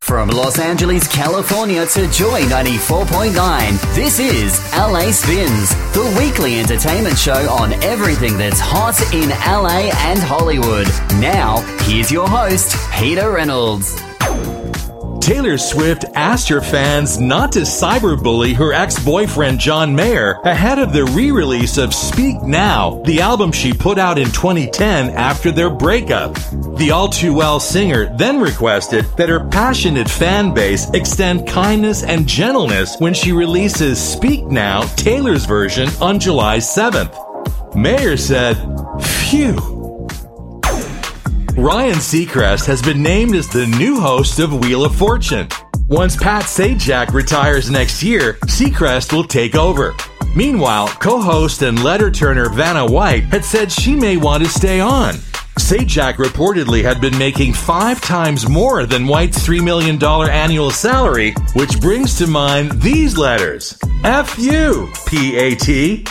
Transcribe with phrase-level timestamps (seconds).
[0.00, 7.50] From Los Angeles, California to Joy 94.9, this is LA Spinz, the weekly entertainment show
[7.50, 10.86] on everything that's hot in LA and Hollywood.
[11.20, 14.07] Now, here's your host, Peter Reynolds.
[15.28, 21.04] Taylor Swift asked her fans not to cyberbully her ex-boyfriend John Mayer ahead of the
[21.04, 26.34] re-release of Speak Now, the album she put out in 2010 after their breakup.
[26.78, 32.26] The all too well singer then requested that her passionate fan base extend kindness and
[32.26, 37.76] gentleness when she releases Speak Now, Taylor's version, on July 7th.
[37.76, 38.54] Mayer said,
[39.02, 39.77] Phew.
[41.58, 45.48] Ryan Seacrest has been named as the new host of Wheel of Fortune.
[45.88, 49.92] Once Pat Sajak retires next year, Seacrest will take over.
[50.36, 55.14] Meanwhile, co-host and letter turner Vanna White had said she may want to stay on.
[55.58, 60.00] Sajak reportedly had been making five times more than White's $3 million
[60.30, 63.76] annual salary, which brings to mind these letters.
[64.04, 66.04] F U, P A T.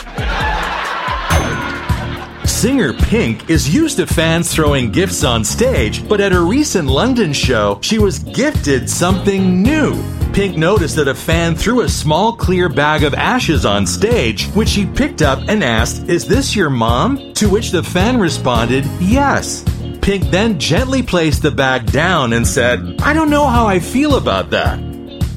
[2.58, 7.32] Singer Pink is used to fans throwing gifts on stage, but at a recent London
[7.32, 9.94] show, she was gifted something new.
[10.34, 14.70] Pink noticed that a fan threw a small clear bag of ashes on stage, which
[14.70, 17.32] she picked up and asked, Is this your mom?
[17.34, 19.64] To which the fan responded, Yes.
[20.02, 24.16] Pink then gently placed the bag down and said, I don't know how I feel
[24.16, 24.80] about that.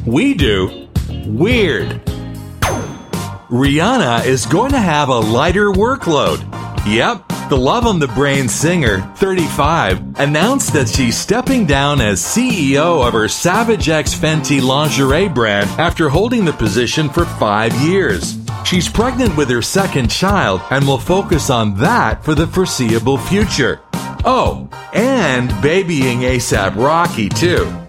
[0.07, 0.89] We do.
[1.27, 2.01] Weird.
[3.51, 6.60] Rihanna is going to have a lighter workload.
[6.87, 13.07] Yep, the Love on the Brain singer, 35, announced that she's stepping down as CEO
[13.07, 18.39] of her Savage X Fenty lingerie brand after holding the position for five years.
[18.65, 23.83] She's pregnant with her second child and will focus on that for the foreseeable future.
[24.25, 27.80] Oh, and babying ASAP Rocky, too.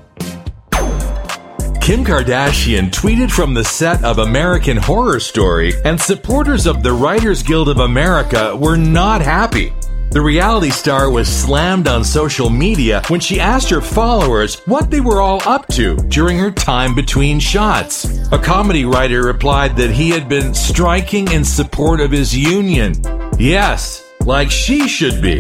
[1.92, 7.44] Kim Kardashian tweeted from the set of American Horror Story, and supporters of the Writers
[7.44, 9.74] Guild of America were not happy.
[10.12, 15.02] The reality star was slammed on social media when she asked her followers what they
[15.02, 18.06] were all up to during her time between shots.
[18.32, 22.94] A comedy writer replied that he had been striking in support of his union.
[23.38, 25.40] Yes, like she should be.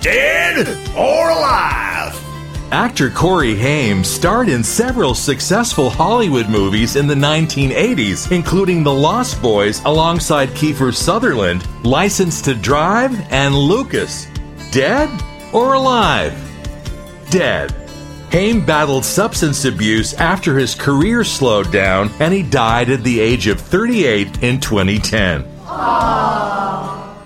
[0.00, 1.89] Dead or alive?
[2.72, 9.42] Actor Corey Haim starred in several successful Hollywood movies in the 1980s, including The Lost
[9.42, 14.28] Boys alongside Kiefer Sutherland, License to Drive, and Lucas.
[14.70, 15.10] Dead
[15.52, 16.32] or alive?
[17.28, 17.72] Dead.
[18.30, 23.48] Haim battled substance abuse after his career slowed down and he died at the age
[23.48, 25.42] of 38 in 2010.
[25.64, 27.16] Aww.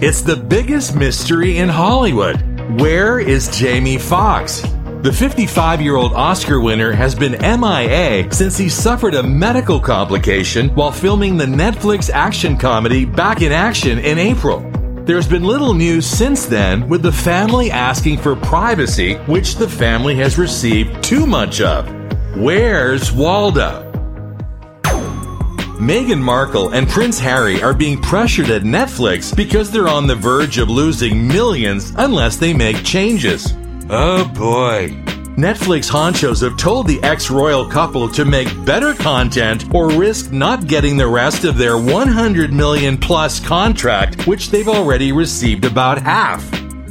[0.00, 2.55] It's the biggest mystery in Hollywood.
[2.70, 4.60] Where is Jamie Foxx?
[5.02, 10.70] The 55 year old Oscar winner has been MIA since he suffered a medical complication
[10.70, 14.68] while filming the Netflix action comedy Back in Action in April.
[15.04, 20.16] There's been little news since then, with the family asking for privacy, which the family
[20.16, 21.88] has received too much of.
[22.36, 23.85] Where's Waldo?
[25.78, 30.56] Meghan Markle and Prince Harry are being pressured at Netflix because they're on the verge
[30.56, 33.52] of losing millions unless they make changes.
[33.90, 34.88] Oh boy.
[35.36, 40.66] Netflix honchos have told the ex royal couple to make better content or risk not
[40.66, 46.42] getting the rest of their 100 million plus contract, which they've already received about half.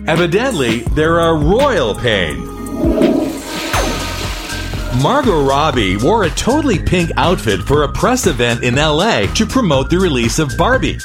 [0.08, 3.15] Evidently, they're a royal pain.
[5.02, 9.90] Margot Robbie wore a totally pink outfit for a press event in LA to promote
[9.90, 10.98] the release of Barbie.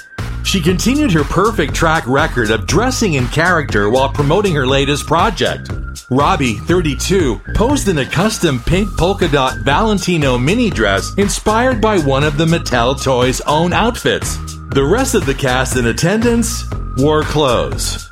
[0.44, 5.70] She continued her perfect track record of dressing in character while promoting her latest project.
[6.08, 12.24] Robbie, 32, posed in a custom pink polka dot Valentino mini dress inspired by one
[12.24, 14.36] of the Mattel toys' own outfits.
[14.70, 16.64] The rest of the cast in attendance
[16.96, 18.10] wore clothes.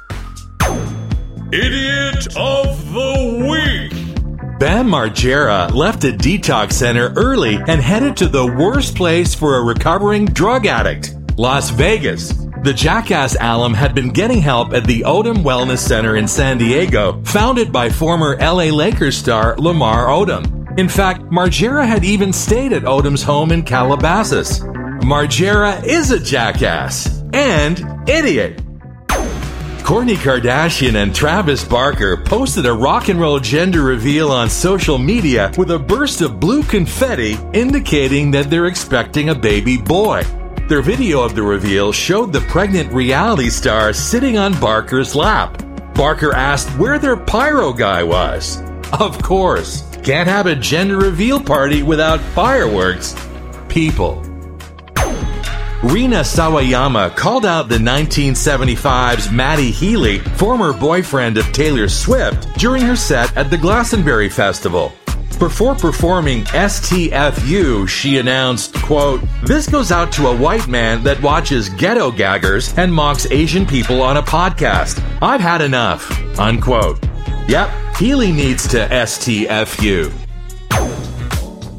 [1.53, 2.78] Idiot of!
[4.59, 9.63] Bam Margera left a detox center early and headed to the worst place for a
[9.63, 12.33] recovering drug addict, Las Vegas.
[12.65, 17.23] The jackass alum had been getting help at the Odom Wellness Center in San Diego,
[17.23, 20.77] founded by former LA Lakers star Lamar Odom.
[20.77, 24.59] In fact, Margera had even stayed at Odom's home in Calabasas.
[25.05, 28.61] Margera is a jackass and idiot.
[29.89, 35.51] Kourtney Kardashian and Travis Barker posted a rock and roll gender reveal on social media
[35.57, 40.25] with a burst of blue confetti indicating that they're expecting a baby boy.
[40.69, 45.63] Their video of the reveal showed the pregnant reality star sitting on Barker's lap.
[45.95, 48.61] Barker asked where their pyro guy was.
[49.01, 53.17] Of course, can't have a gender reveal party without fireworks.
[53.71, 54.28] People.
[55.83, 62.97] Rina Sawayama called out the 1975's Matty Healy, former boyfriend of Taylor Swift, during her
[62.97, 64.93] set at the Glastonbury Festival.
[65.39, 71.69] Before performing STFU, she announced, quote, This goes out to a white man that watches
[71.69, 75.01] ghetto gaggers and mocks Asian people on a podcast.
[75.23, 76.11] I've had enough,
[76.41, 76.99] unquote.
[77.47, 80.28] Yep, Healy needs to STFU.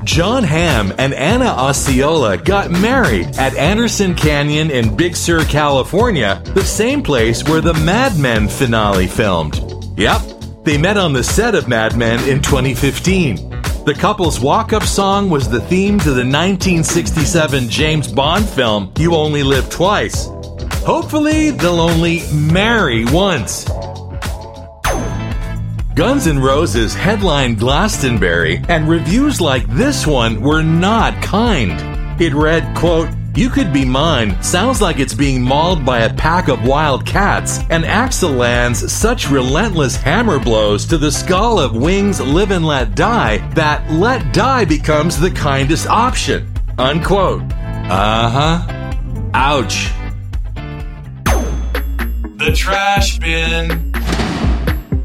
[0.10, 6.64] Jon Hamm and Anna Osceola got married at Anderson Canyon in Big Sur, California, the
[6.64, 9.62] same place where the Mad Men finale filmed.
[9.98, 10.22] Yep,
[10.64, 13.36] they met on the set of Mad Men in 2015.
[13.86, 19.14] The couple's walk up song was the theme to the 1967 James Bond film, You
[19.14, 20.26] Only Live Twice.
[20.84, 23.70] Hopefully, they'll only marry once.
[26.00, 32.22] Guns N' Roses headlined Glastonbury, and reviews like this one were not kind.
[32.22, 36.48] It read, quote, you Could Be Mine sounds like it's being mauled by a pack
[36.48, 42.22] of wild cats, and Axl lands such relentless hammer blows to the skull of Wings
[42.22, 46.50] Live and Let Die that Let Die becomes the kindest option.
[46.78, 47.42] Unquote.
[47.52, 48.92] Uh huh.
[49.34, 49.90] Ouch.
[52.38, 53.89] The trash bin.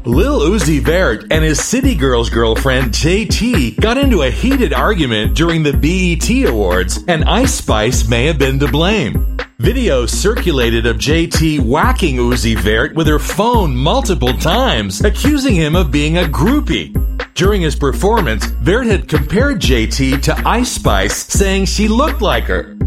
[0.05, 5.63] Lil Uzi Vert and his City Girls girlfriend JT got into a heated argument during
[5.63, 9.35] the BET Awards, and Ice Spice may have been to blame.
[9.59, 15.89] Videos circulated of JT whacking Uzi Vert with her phone multiple times, accusing him of
[15.89, 16.93] being a groupie.
[17.33, 22.77] During his performance, Vert had compared JT to Ice Spice, saying she looked like her.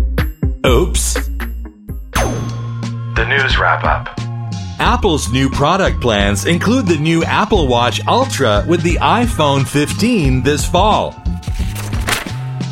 [0.65, 1.15] Oops.
[2.15, 4.18] The news wrap up.
[4.79, 10.65] Apple's new product plans include the new Apple Watch Ultra with the iPhone 15 this
[10.65, 11.13] fall.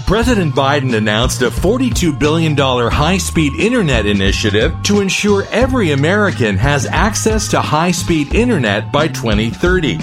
[0.06, 6.86] President Biden announced a $42 billion high speed internet initiative to ensure every American has
[6.86, 9.98] access to high speed internet by 2030.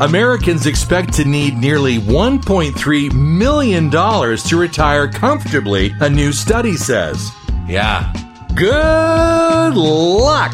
[0.00, 7.32] Americans expect to need nearly $1.3 million to retire comfortably, a new study says.
[7.66, 8.12] Yeah.
[8.56, 10.52] Good luck!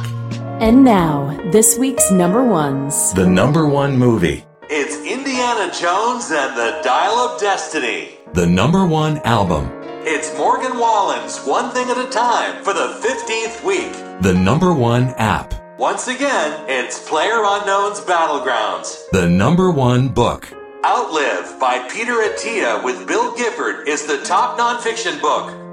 [0.58, 3.12] And now, this week's number ones.
[3.12, 4.46] The number one movie.
[4.70, 8.16] It's Indiana Jones and the Dial of Destiny.
[8.32, 9.68] The number one album.
[10.06, 13.92] It's Morgan Wallen's One Thing at a Time for the 15th week.
[14.22, 15.52] The number one app.
[15.78, 19.10] Once again, it's Player Unknown's Battlegrounds.
[19.12, 20.48] The number one book.
[20.86, 25.69] Outlive by Peter Attia with Bill Gifford is the top nonfiction book.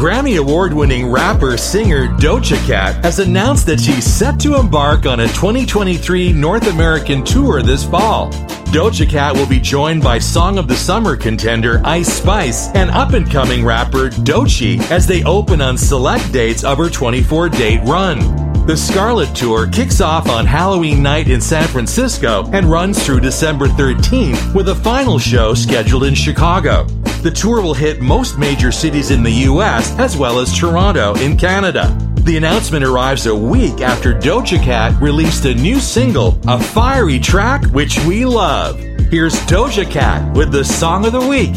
[0.00, 5.20] Grammy Award winning rapper singer Doja Cat has announced that she's set to embark on
[5.20, 8.32] a 2023 North American tour this fall.
[8.72, 13.12] Doja Cat will be joined by Song of the Summer contender Ice Spice and up
[13.12, 18.20] and coming rapper Doechii as they open on select dates of her 24 date run.
[18.66, 23.66] The Scarlet Tour kicks off on Halloween night in San Francisco and runs through December
[23.66, 26.86] 13th with a final show scheduled in Chicago.
[27.22, 31.36] The tour will hit most major cities in the US as well as Toronto in
[31.36, 31.94] Canada.
[32.22, 37.66] The announcement arrives a week after Doja Cat released a new single, a fiery track
[37.72, 38.78] which we love.
[39.10, 41.54] Here's Doja Cat with the song of the week.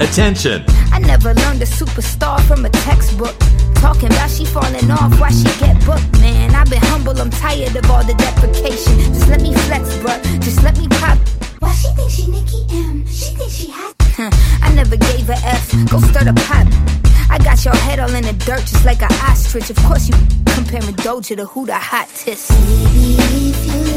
[0.00, 0.62] Attention.
[0.92, 3.34] I never learned a superstar from a textbook.
[3.76, 6.54] Talking about she falling off, why she get booked, man.
[6.54, 8.98] I've been humble, I'm tired of all the deprecation.
[9.14, 10.22] Just let me flex, bruh.
[10.42, 11.18] Just let me pop.
[11.66, 13.04] Why she think she Nicki M?
[13.06, 13.92] She think she hot.
[14.62, 15.72] I never gave a F.
[15.90, 16.66] Go stir the pot.
[17.28, 19.68] I got your head all in the dirt, just like an ostrich.
[19.70, 20.14] Of course, you
[20.54, 22.50] comparing Doja to who the hottest.
[22.50, 23.95] Baby,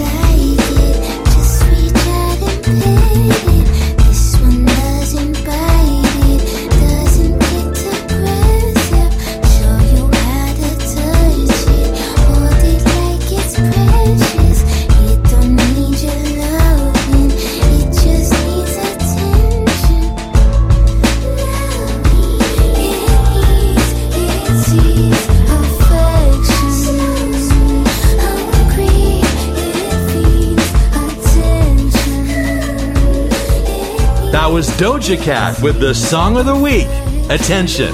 [34.80, 36.88] Doja Cat with the song of the week.
[37.30, 37.92] Attention.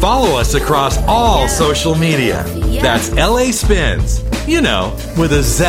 [0.00, 2.42] follow us across all social media.
[2.82, 5.64] That's LA Spinz, you know, with a Z.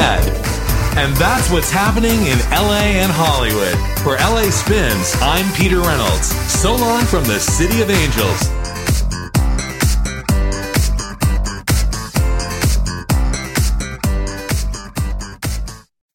[0.98, 3.78] And that's what's happening in LA and Hollywood.
[4.00, 6.30] For LA Spinz, I'm Peter Reynolds.
[6.52, 8.57] So long from the City of Angels.